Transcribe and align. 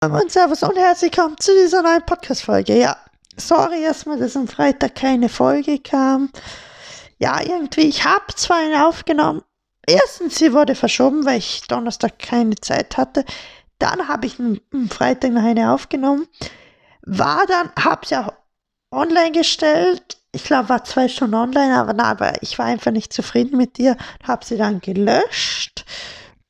Und 0.00 0.30
Servus 0.30 0.62
und 0.62 0.76
herzlich 0.76 1.10
willkommen 1.10 1.36
zu 1.40 1.50
dieser 1.60 1.82
neuen 1.82 2.06
Podcast-Folge. 2.06 2.78
Ja, 2.78 2.96
sorry 3.36 3.82
erstmal, 3.82 4.16
dass 4.16 4.36
am 4.36 4.46
Freitag 4.46 4.94
keine 4.94 5.28
Folge 5.28 5.80
kam. 5.80 6.30
Ja, 7.18 7.42
irgendwie, 7.42 7.88
ich 7.88 8.04
habe 8.04 8.32
zwar 8.36 8.58
eine 8.58 8.86
aufgenommen. 8.86 9.42
Erstens, 9.88 10.36
sie 10.36 10.52
wurde 10.52 10.76
verschoben, 10.76 11.26
weil 11.26 11.38
ich 11.38 11.62
Donnerstag 11.66 12.20
keine 12.20 12.54
Zeit 12.54 12.96
hatte. 12.96 13.24
Dann 13.80 14.06
habe 14.06 14.26
ich 14.26 14.38
am 14.38 14.60
Freitag 14.88 15.32
noch 15.32 15.42
eine 15.42 15.72
aufgenommen. 15.72 16.28
War 17.02 17.44
dann, 17.48 17.72
habe 17.76 18.06
sie 18.06 18.18
auch 18.18 18.32
online 18.92 19.32
gestellt. 19.32 20.18
Ich 20.30 20.44
glaube, 20.44 20.68
war 20.68 20.84
zwei 20.84 21.08
Stunden 21.08 21.34
online, 21.34 21.76
aber, 21.76 21.92
na, 21.92 22.04
aber 22.04 22.40
ich 22.40 22.56
war 22.56 22.66
einfach 22.66 22.92
nicht 22.92 23.12
zufrieden 23.12 23.56
mit 23.56 23.80
ihr. 23.80 23.96
Habe 24.22 24.44
sie 24.44 24.58
dann 24.58 24.80
gelöscht. 24.80 25.84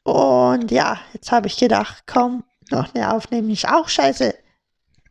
Und 0.04 0.70
ja, 0.70 0.98
jetzt 1.14 1.32
habe 1.32 1.46
ich 1.46 1.56
gedacht, 1.56 2.04
komm, 2.06 2.44
noch 2.70 2.94
eine 2.94 3.12
aufnehmen 3.12 3.50
ist 3.50 3.68
auch 3.68 3.88
scheiße. 3.88 4.34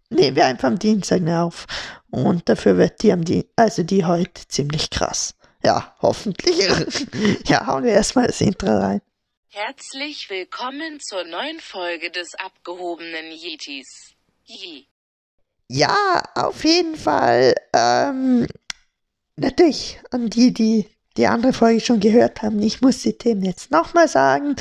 Nehmen 0.09 0.35
wir 0.35 0.45
einfach 0.45 0.69
am 0.69 0.79
Dienstag 0.79 1.17
eine 1.17 1.43
auf. 1.43 1.65
Und 2.09 2.47
dafür 2.47 2.77
wird 2.77 3.03
die 3.03 3.11
am 3.11 3.23
Dienstag, 3.25 3.51
also 3.55 3.83
die 3.83 4.05
heute 4.05 4.47
ziemlich 4.47 4.89
krass. 4.89 5.35
Ja, 5.63 5.95
hoffentlich. 6.01 6.57
ja, 7.47 7.65
hauen 7.67 7.83
wir 7.83 7.91
erstmal 7.91 8.27
das 8.27 8.41
Intro 8.41 8.67
rein. 8.67 9.01
Herzlich 9.49 10.29
willkommen 10.29 10.99
zur 10.99 11.23
neuen 11.23 11.59
Folge 11.59 12.11
des 12.11 12.35
abgehobenen 12.35 13.31
Yetis. 13.31 14.13
Ye. 14.45 14.85
Ja, 15.67 16.23
auf 16.35 16.63
jeden 16.63 16.95
Fall. 16.95 17.55
Ähm, 17.73 18.47
natürlich 19.35 19.99
an 20.11 20.29
die, 20.29 20.53
die 20.53 20.85
die 21.17 21.27
andere 21.27 21.51
Folge 21.51 21.81
schon 21.81 21.99
gehört 21.99 22.41
haben. 22.41 22.61
Ich 22.61 22.81
muss 22.81 23.01
die 23.01 23.17
Themen 23.17 23.43
jetzt 23.43 23.71
nochmal 23.71 24.07
sagen. 24.07 24.55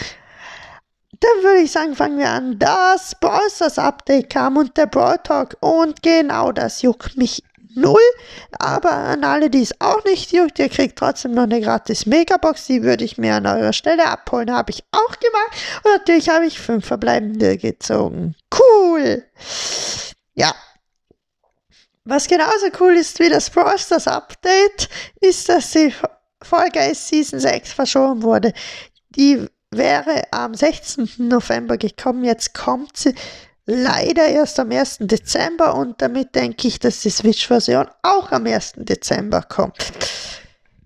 Dann 1.20 1.42
würde 1.42 1.60
ich 1.60 1.72
sagen, 1.72 1.94
fangen 1.94 2.18
wir 2.18 2.28
an. 2.28 2.58
Das 2.58 3.14
Brawlstars 3.20 3.78
Update 3.78 4.30
kam 4.30 4.56
und 4.56 4.76
der 4.76 4.86
Brawl 4.86 5.18
Talk. 5.22 5.56
Und 5.60 6.02
genau 6.02 6.52
das 6.52 6.82
juckt 6.82 7.16
mich 7.16 7.42
null. 7.74 8.00
Aber 8.58 8.92
an 8.92 9.24
alle, 9.24 9.48
die 9.48 9.62
es 9.62 9.80
auch 9.80 10.02
nicht 10.04 10.32
juckt, 10.32 10.58
ihr 10.58 10.68
kriegt 10.68 10.98
trotzdem 10.98 11.32
noch 11.32 11.44
eine 11.44 11.60
gratis 11.60 12.06
Megabox. 12.06 12.66
Die 12.66 12.82
würde 12.82 13.04
ich 13.04 13.18
mir 13.18 13.34
an 13.36 13.46
eurer 13.46 13.72
Stelle 13.72 14.06
abholen. 14.06 14.52
Habe 14.52 14.72
ich 14.72 14.82
auch 14.92 15.18
gemacht. 15.20 15.52
Und 15.84 15.92
natürlich 15.92 16.28
habe 16.28 16.46
ich 16.46 16.58
fünf 16.58 16.86
verbleibende 16.86 17.56
gezogen. 17.56 18.34
Cool. 18.52 19.24
Ja. 20.34 20.54
Was 22.04 22.28
genauso 22.28 22.66
cool 22.80 22.94
ist 22.94 23.18
wie 23.18 23.28
das 23.28 23.50
Brawl 23.50 23.76
Update, 24.06 24.88
ist, 25.20 25.48
dass 25.48 25.72
die 25.72 25.92
Folge 26.42 26.84
ist 26.86 27.08
Season 27.08 27.40
6 27.40 27.72
verschoben 27.72 28.22
wurde. 28.22 28.52
Die 29.10 29.48
wäre 29.76 30.24
am 30.30 30.54
16. 30.54 31.08
November 31.18 31.76
gekommen. 31.76 32.24
Jetzt 32.24 32.54
kommt 32.54 32.96
sie 32.96 33.14
leider 33.66 34.26
erst 34.26 34.58
am 34.60 34.70
1. 34.70 34.98
Dezember 35.00 35.74
und 35.74 36.00
damit 36.00 36.34
denke 36.34 36.68
ich, 36.68 36.78
dass 36.78 37.00
die 37.00 37.10
Switch-Version 37.10 37.88
auch 38.02 38.30
am 38.30 38.46
1. 38.46 38.74
Dezember 38.76 39.42
kommt. 39.42 39.78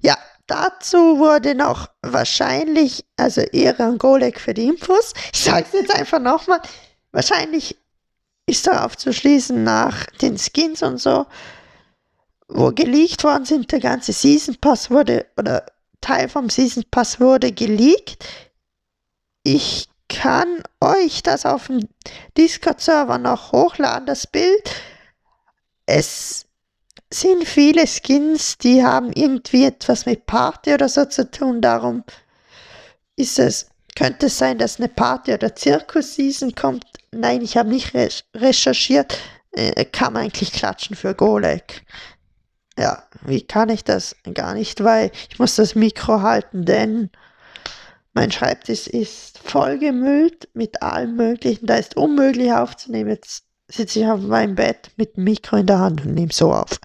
Ja, 0.01 0.17
dazu 0.47 1.19
wurde 1.19 1.55
noch 1.55 1.91
wahrscheinlich, 2.03 3.05
also 3.17 3.43
Ehre 3.43 3.85
an 3.85 3.99
Golek 3.99 4.41
für 4.41 4.55
die 4.55 4.67
Infos. 4.67 5.13
Ich 5.33 5.45
sage 5.45 5.67
es 5.67 5.73
jetzt 5.79 5.95
einfach 5.95 6.21
nochmal. 6.21 6.61
Wahrscheinlich 7.13 7.77
ist 8.47 8.67
darauf 8.67 8.97
zu 8.97 9.13
schließen 9.13 9.63
nach 9.63 10.07
den 10.23 10.39
Skins 10.39 10.83
und 10.83 10.99
so, 10.99 11.27
wo 12.49 12.73
geleakt 12.73 13.23
worden 13.25 13.45
sind. 13.45 13.71
Der 13.71 13.81
ganze 13.81 14.13
Season 14.13 14.57
Pass 14.61 14.91
wurde, 14.91 15.27
oder 15.37 15.67
Teil 16.01 16.29
vom 16.29 16.49
Season 16.49 16.85
Pass 16.91 17.21
wurde 17.21 17.53
geleakt 17.53 18.25
ich 19.43 19.89
kann 20.09 20.63
euch 20.81 21.23
das 21.23 21.47
auf 21.47 21.69
dem 21.69 21.89
Discord-Server 22.37 23.19
noch 23.19 23.53
hochladen, 23.53 24.07
das 24.07 24.27
Bild. 24.27 24.71
Es 25.87 26.47
sind 27.13 27.47
viele 27.47 27.87
Skins, 27.87 28.59
die 28.59 28.85
haben 28.85 29.13
irgendwie 29.13 29.65
etwas 29.65 30.07
mit 30.07 30.27
Party 30.27 30.75
oder 30.75 30.89
so 30.89 31.05
zu 31.05 31.31
tun. 31.31 31.61
Darum 31.61 32.05
ist 33.17 33.39
es, 33.39 33.69
könnte 33.97 34.27
es 34.27 34.39
sein, 34.39 34.59
dass 34.59 34.79
eine 34.79 34.89
Party- 34.89 35.33
oder 35.33 35.55
Zirkus-Season 35.55 36.55
kommt. 36.55 36.85
Nein, 37.13 37.43
ich 37.43 37.57
habe 37.57 37.69
nicht 37.69 37.93
recherchiert. 38.35 39.19
Äh, 39.53 39.85
kann 39.85 40.13
man 40.13 40.23
eigentlich 40.23 40.53
klatschen 40.53 40.95
für 40.95 41.15
Golek. 41.15 41.85
Ja, 42.79 43.03
wie 43.23 43.43
kann 43.43 43.69
ich 43.69 43.83
das? 43.83 44.15
Gar 44.33 44.55
nicht, 44.55 44.85
weil 44.85 45.11
ich 45.29 45.39
muss 45.41 45.57
das 45.57 45.75
Mikro 45.75 46.23
halten, 46.23 46.65
denn 46.65 47.11
mein 48.13 48.33
Schreibtisch 48.33 48.87
ist 48.87 49.39
vollgemüllt 49.39 50.49
mit 50.55 50.83
allem 50.83 51.17
Möglichen. 51.17 51.67
Da 51.67 51.77
ist 51.77 51.97
unmöglich 51.97 52.53
aufzunehmen. 52.53 53.11
Jetzt 53.11 53.45
sitze 53.69 54.01
ich 54.01 54.07
auf 54.07 54.21
meinem 54.21 54.57
Bett 54.57 54.91
mit 54.97 55.17
dem 55.17 55.25
Mikro 55.25 55.57
in 55.57 55.67
der 55.67 55.79
Hand 55.79 56.05
und 56.05 56.15
nehme 56.15 56.33
so 56.33 56.53
auf. 56.53 56.79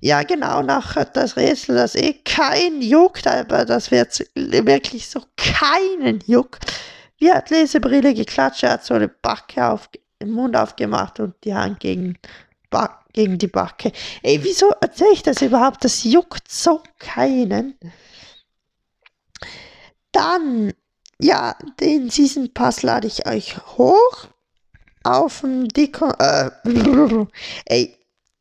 Ja, 0.00 0.22
genau, 0.22 0.62
nachher 0.62 1.04
das 1.06 1.36
Rätsel, 1.36 1.76
das 1.76 1.94
eh 1.94 2.14
kein 2.24 2.82
juckt, 2.82 3.26
aber 3.26 3.64
das 3.64 3.90
wird 3.90 4.24
wirklich 4.34 5.08
so 5.08 5.22
keinen 5.36 6.20
juckt. 6.26 6.64
Wie 7.18 7.32
hat 7.32 7.50
Lesebrille 7.50 8.14
geklatscht, 8.14 8.62
er 8.62 8.72
hat 8.72 8.84
so 8.84 8.94
eine 8.94 9.08
Backe 9.08 9.66
auf, 9.66 9.90
den 10.20 10.30
Mund 10.30 10.56
aufgemacht 10.56 11.18
und 11.18 11.34
die 11.44 11.54
Hand 11.54 11.80
gegen, 11.80 12.16
gegen 13.12 13.38
die 13.38 13.48
Backe. 13.48 13.90
Ey, 14.22 14.38
wieso 14.42 14.70
erzähle 14.80 15.12
ich 15.14 15.22
das 15.22 15.42
überhaupt? 15.42 15.84
Das 15.84 16.04
juckt 16.04 16.48
so 16.48 16.80
keinen. 16.98 17.76
Dann, 20.12 20.72
ja, 21.20 21.56
den 21.80 22.10
Season 22.10 22.52
Pass 22.52 22.82
lade 22.82 23.06
ich 23.06 23.26
euch 23.26 23.56
hoch 23.76 24.28
auf 25.04 25.40
dem 25.40 25.68
Deko. 25.68 26.10
Äh, 26.18 26.50
ey, 27.66 27.96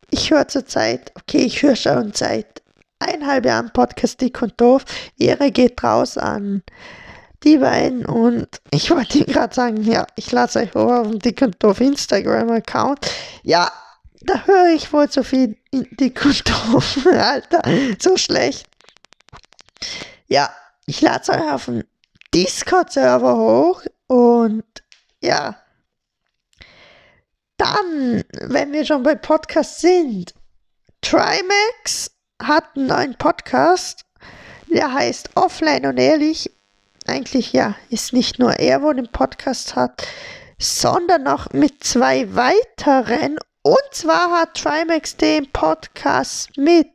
ich 0.10 0.32
höre 0.32 0.48
zurzeit, 0.48 1.12
okay, 1.16 1.40
ich 1.40 1.62
höre 1.62 1.76
schon 1.76 2.14
seit 2.14 2.62
eineinhalb 3.00 3.46
Jahren 3.46 3.72
Podcast 3.74 4.22
Dick 4.22 4.42
und 4.42 4.60
Doof. 4.60 4.86
Ehre 5.18 5.52
geht 5.52 5.84
raus 5.84 6.18
an 6.18 6.64
die 7.44 7.58
beiden 7.58 8.06
und 8.06 8.48
ich 8.72 8.90
wollte 8.90 9.24
gerade 9.26 9.54
sagen, 9.54 9.84
ja, 9.84 10.08
ich 10.16 10.32
lasse 10.32 10.60
euch 10.60 10.74
hoch 10.74 10.92
auf 10.92 11.08
dem 11.08 11.20
Dick 11.20 11.42
und 11.42 11.62
Doof 11.64 11.82
Instagram-Account. 11.82 13.00
Ja, 13.44 13.72
da 14.22 14.46
höre 14.46 14.74
ich 14.74 14.92
wohl 14.92 15.10
so 15.10 15.24
viel 15.24 15.58
Dick 15.72 16.26
und 16.26 16.50
Doof. 16.50 17.06
Alter, 17.06 17.62
so 18.00 18.18
schlecht. 18.18 18.68
Ja, 20.28 20.50
ich 20.88 21.02
lade 21.02 21.22
es 21.22 21.30
euch 21.30 21.52
auf 21.52 21.66
den 21.66 21.84
Discord-Server 22.34 23.36
hoch 23.36 23.84
und 24.08 24.64
ja. 25.22 25.58
Dann, 27.58 28.24
wenn 28.42 28.72
wir 28.72 28.86
schon 28.86 29.04
bei 29.04 29.16
Podcasts 29.16 29.82
sind, 29.82 30.34
Trimax 31.02 32.12
hat 32.42 32.76
einen 32.76 32.88
neuen 32.88 33.18
Podcast, 33.18 34.06
der 34.74 34.94
heißt 34.94 35.32
Offline 35.36 35.86
und 35.88 35.98
Ehrlich. 35.98 36.52
Eigentlich 37.06 37.52
ja, 37.52 37.76
ist 37.90 38.14
nicht 38.14 38.40
nur 38.40 38.54
er, 38.54 38.82
wo 38.82 38.94
den 38.94 39.12
Podcast 39.12 39.76
hat, 39.76 40.08
sondern 40.58 41.24
noch 41.24 41.52
mit 41.52 41.84
zwei 41.84 42.34
weiteren. 42.34 43.38
Und 43.62 43.84
zwar 43.92 44.32
hat 44.32 44.56
Trimax 44.56 45.18
den 45.18 45.52
Podcast 45.52 46.56
mit 46.58 46.88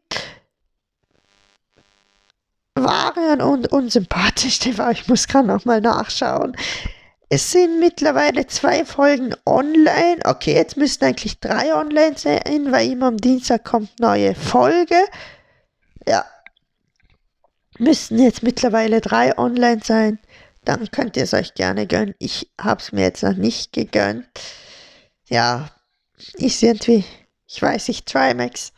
waren 2.75 3.41
und 3.41 3.71
unsympathisch. 3.73 4.61
Ich 4.65 5.09
muss 5.09 5.29
gerade 5.29 5.49
noch 5.49 5.65
mal 5.65 5.81
nachschauen. 5.81 6.57
Es 7.29 7.51
sind 7.51 7.81
mittlerweile 7.81 8.47
zwei 8.47 8.85
Folgen 8.85 9.35
online. 9.47 10.19
Okay, 10.25 10.55
jetzt 10.55 10.77
müssten 10.77 11.07
eigentlich 11.07 11.41
drei 11.41 11.75
online 11.75 12.17
sein, 12.17 12.71
weil 12.71 12.91
immer 12.91 13.07
am 13.07 13.17
Dienstag 13.17 13.65
kommt 13.65 13.99
neue 14.01 14.35
Folge. 14.35 14.97
Ja. 16.07 16.27
Müssten 17.79 18.19
jetzt 18.19 18.43
mittlerweile 18.43 19.01
drei 19.01 19.37
online 19.39 19.81
sein. 19.83 20.19
Dann 20.65 20.91
könnt 20.91 21.17
ihr 21.17 21.25
es 21.25 21.33
euch 21.33 21.55
gerne 21.55 21.87
gönnen. 21.87 22.15
Ich 22.19 22.51
habe 22.61 22.81
es 22.81 22.93
mir 22.93 23.03
jetzt 23.03 23.23
noch 23.23 23.35
nicht 23.35 23.73
gegönnt. 23.73 24.27
Ja, 25.29 25.71
ist 26.35 26.63
irgendwie, 26.63 27.05
ich 27.49 27.63
weiß 27.63 27.89
nicht, 27.89 28.07
Trimax. 28.07 28.73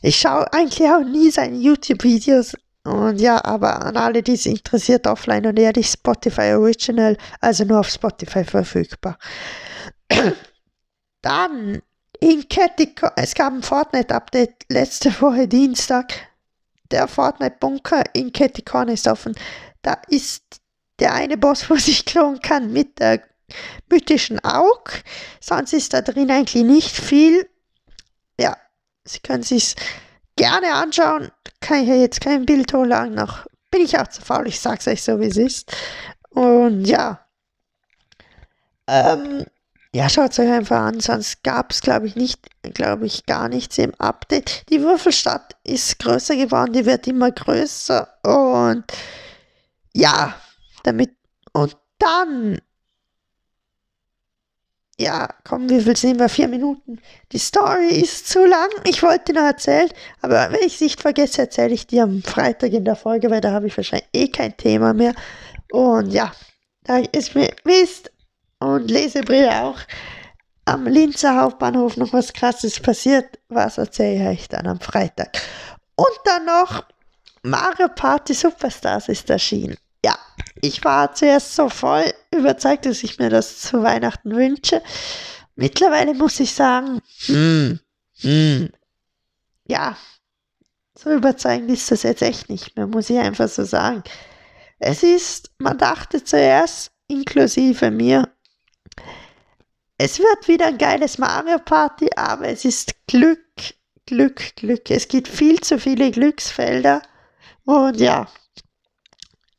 Ich 0.00 0.16
schaue 0.16 0.50
eigentlich 0.52 0.88
auch 0.88 1.02
nie 1.02 1.30
seine 1.30 1.56
YouTube-Videos 1.56 2.54
und 2.84 3.18
ja, 3.18 3.42
aber 3.44 3.82
an 3.82 3.96
alle, 3.96 4.22
die 4.22 4.34
es 4.34 4.44
interessiert, 4.46 5.06
offline 5.06 5.46
und 5.46 5.58
ehrlich, 5.58 5.88
Spotify 5.88 6.52
Original, 6.52 7.16
also 7.40 7.64
nur 7.64 7.80
auf 7.80 7.88
Spotify 7.88 8.44
verfügbar. 8.44 9.18
Dann 11.22 11.80
in 12.20 12.48
Catticon, 12.48 13.10
es 13.16 13.34
gab 13.34 13.54
ein 13.54 13.62
Fortnite-Update 13.62 14.66
letzte 14.68 15.18
Woche 15.20 15.48
Dienstag. 15.48 16.12
Der 16.90 17.08
Fortnite-Bunker 17.08 18.04
in 18.12 18.32
Catticon 18.32 18.88
ist 18.88 19.08
offen. 19.08 19.34
Da 19.80 19.98
ist 20.08 20.42
der 20.98 21.14
eine 21.14 21.38
Boss, 21.38 21.68
wo 21.70 21.76
sich 21.76 22.04
klonen 22.04 22.40
kann 22.40 22.70
mit 22.70 22.98
der 22.98 23.22
mythischen 23.90 24.44
Aug. 24.44 24.90
Sonst 25.40 25.72
ist 25.72 25.94
da 25.94 26.02
drin 26.02 26.30
eigentlich 26.30 26.64
nicht 26.64 26.94
viel. 26.94 27.48
Ja, 28.38 28.56
Sie 29.06 29.20
können 29.20 29.42
sich 29.42 29.74
gerne 30.36 30.72
anschauen. 30.74 31.30
Kann 31.60 31.82
ich 31.82 31.88
ja 31.88 31.94
jetzt 31.94 32.20
kein 32.20 32.46
Bild 32.46 32.72
hochladen, 32.72 33.14
noch 33.14 33.46
bin 33.70 33.82
ich 33.82 33.98
auch 33.98 34.06
zu 34.06 34.22
faul, 34.22 34.46
ich 34.46 34.60
sag's 34.60 34.86
euch 34.86 35.02
so, 35.02 35.18
wie 35.18 35.26
es 35.26 35.36
ist. 35.36 35.74
Und 36.30 36.84
ja. 36.84 37.26
Ähm, 38.86 39.44
ja, 39.92 40.08
schaut 40.08 40.38
euch 40.38 40.50
einfach 40.50 40.80
an, 40.80 41.00
sonst 41.00 41.42
gab 41.42 41.72
es, 41.72 41.80
glaube 41.80 42.06
ich, 42.06 42.14
nicht, 42.14 42.40
glaube 42.74 43.06
ich, 43.06 43.26
gar 43.26 43.48
nichts 43.48 43.78
im 43.78 43.92
Update. 43.96 44.68
Die 44.70 44.80
Würfelstadt 44.80 45.56
ist 45.64 45.98
größer 45.98 46.36
geworden, 46.36 46.72
die 46.72 46.86
wird 46.86 47.06
immer 47.08 47.32
größer 47.32 48.08
und 48.22 48.84
ja, 49.92 50.34
damit 50.84 51.16
und 51.52 51.76
dann 51.98 52.60
ja, 54.98 55.28
komm, 55.42 55.68
wie 55.68 55.80
viel 55.80 55.96
sehen 55.96 56.18
wir? 56.18 56.28
Vier 56.28 56.46
Minuten. 56.46 57.00
Die 57.32 57.38
Story 57.38 57.88
ist 57.88 58.28
zu 58.28 58.44
lang. 58.44 58.68
Ich 58.84 59.02
wollte 59.02 59.32
noch 59.32 59.42
erzählen, 59.42 59.90
aber 60.22 60.52
wenn 60.52 60.60
ich 60.60 60.74
es 60.74 60.80
nicht 60.80 61.00
vergesse, 61.00 61.42
erzähle 61.42 61.74
ich 61.74 61.86
dir 61.86 62.04
am 62.04 62.22
Freitag 62.22 62.72
in 62.72 62.84
der 62.84 62.94
Folge, 62.94 63.30
weil 63.30 63.40
da 63.40 63.50
habe 63.52 63.66
ich 63.66 63.76
wahrscheinlich 63.76 64.08
eh 64.12 64.28
kein 64.28 64.56
Thema 64.56 64.94
mehr. 64.94 65.14
Und 65.72 66.12
ja, 66.12 66.32
da 66.84 66.98
ist 66.98 67.34
mir 67.34 67.50
Mist 67.64 68.12
und 68.60 68.90
Lesebrille 68.90 69.64
auch 69.64 69.78
am 70.64 70.86
Linzer 70.86 71.40
Hauptbahnhof 71.40 71.96
noch 71.96 72.12
was 72.12 72.32
Krasses 72.32 72.78
passiert. 72.78 73.38
Was 73.48 73.78
erzähle 73.78 74.32
ich 74.32 74.48
dann 74.48 74.66
am 74.66 74.80
Freitag? 74.80 75.36
Und 75.96 76.18
dann 76.24 76.46
noch 76.46 76.84
Mario 77.42 77.88
Party 77.88 78.32
Superstars 78.32 79.08
ist 79.08 79.28
erschienen. 79.28 79.76
Ja, 80.04 80.16
ich 80.60 80.84
war 80.84 81.12
zuerst 81.14 81.54
so 81.54 81.68
voll 81.68 82.12
überzeugt, 82.34 82.86
dass 82.86 83.02
ich 83.02 83.18
mir 83.18 83.30
das 83.30 83.60
zu 83.60 83.82
Weihnachten 83.82 84.34
wünsche. 84.34 84.82
Mittlerweile 85.56 86.14
muss 86.14 86.40
ich 86.40 86.52
sagen, 86.52 87.00
hm, 87.26 87.80
hm, 88.20 88.70
ja, 89.66 89.96
so 90.96 91.10
überzeugend 91.12 91.70
ist 91.70 91.90
das 91.90 92.02
jetzt 92.02 92.22
echt 92.22 92.48
nicht 92.48 92.76
mehr, 92.76 92.86
muss 92.86 93.10
ich 93.10 93.18
einfach 93.18 93.48
so 93.48 93.64
sagen. 93.64 94.02
Es 94.78 95.02
ist, 95.02 95.50
man 95.58 95.78
dachte 95.78 96.22
zuerst, 96.22 96.92
inklusive 97.08 97.90
mir, 97.90 98.28
es 99.96 100.18
wird 100.18 100.48
wieder 100.48 100.66
ein 100.66 100.78
geiles 100.78 101.18
Mario 101.18 101.58
Party, 101.58 102.08
aber 102.16 102.48
es 102.48 102.64
ist 102.64 102.94
Glück, 103.06 103.40
Glück, 104.06 104.56
Glück. 104.56 104.90
Es 104.90 105.08
gibt 105.08 105.28
viel 105.28 105.60
zu 105.60 105.78
viele 105.78 106.10
Glücksfelder 106.10 107.02
und 107.64 108.00
ja, 108.00 108.28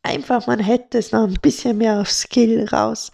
einfach, 0.05 0.47
man 0.47 0.59
hätte 0.59 0.97
es 0.97 1.11
noch 1.11 1.23
ein 1.23 1.39
bisschen 1.41 1.77
mehr 1.77 1.99
auf 1.99 2.09
Skill 2.09 2.65
raus. 2.71 3.11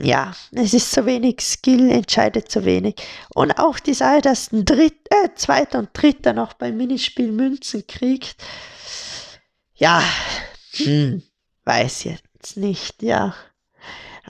Ja, 0.00 0.32
es 0.52 0.74
ist 0.74 0.90
zu 0.90 1.06
wenig 1.06 1.40
Skill, 1.40 1.90
entscheidet 1.90 2.50
zu 2.50 2.64
wenig. 2.64 2.96
Und 3.34 3.58
auch 3.58 3.78
die 3.78 3.94
Sache, 3.94 4.22
dass 4.22 4.50
ein 4.50 4.64
Dritt, 4.64 4.96
äh, 5.10 5.28
Zweiter 5.36 5.78
und 5.78 5.90
Dritter 5.92 6.32
noch 6.32 6.54
beim 6.54 6.76
Minispiel 6.76 7.30
Münzen 7.30 7.86
kriegt, 7.86 8.36
ja, 9.74 10.02
hm, 10.72 11.22
weiß 11.64 12.04
jetzt 12.04 12.56
nicht, 12.56 13.02
ja. 13.02 13.34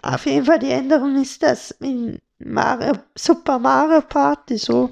Auf 0.03 0.27
jeden 0.27 0.45
Fall 0.45 0.59
die 0.59 0.71
Änderung 0.71 1.21
ist, 1.21 1.43
dass 1.43 1.71
in 1.71 2.21
Mario, 2.39 2.93
Super 3.15 3.59
Mario 3.59 4.03
Party 4.03 4.59
so 4.59 4.91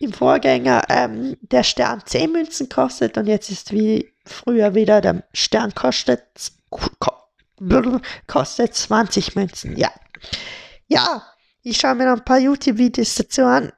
im 0.00 0.12
Vorgänger 0.12 0.82
ähm, 0.88 1.36
der 1.42 1.62
Stern 1.62 2.02
10 2.04 2.32
Münzen 2.32 2.68
kostet 2.68 3.18
und 3.18 3.26
jetzt 3.26 3.50
ist 3.50 3.72
wie 3.72 4.08
früher 4.28 4.74
wieder, 4.74 5.00
der 5.00 5.24
Stern 5.32 5.74
kostet, 5.74 6.22
kostet 8.26 8.74
20 8.74 9.34
Münzen, 9.34 9.76
ja. 9.76 9.90
Ja, 10.86 11.22
ich 11.62 11.78
schaue 11.78 11.96
mir 11.96 12.06
noch 12.06 12.18
ein 12.18 12.24
paar 12.24 12.38
YouTube-Videos 12.38 13.14
dazu 13.16 13.42
an, 13.42 13.72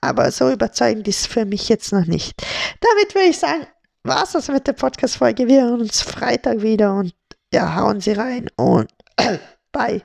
aber 0.00 0.30
so 0.30 0.50
überzeugend 0.50 1.06
ist 1.08 1.26
für 1.26 1.44
mich 1.44 1.68
jetzt 1.68 1.92
noch 1.92 2.06
nicht. 2.06 2.42
Damit 2.80 3.14
würde 3.14 3.28
ich 3.28 3.38
sagen, 3.38 3.66
war's 4.02 4.32
das 4.32 4.48
mit 4.48 4.66
der 4.66 4.72
Podcast-Folge. 4.72 5.46
Wir 5.46 5.62
hören 5.62 5.80
uns 5.82 6.02
Freitag 6.02 6.62
wieder 6.62 6.94
und 6.94 7.14
ja, 7.52 7.76
hauen 7.76 8.00
Sie 8.00 8.12
rein 8.12 8.48
und 8.56 8.90
bye. 9.72 10.02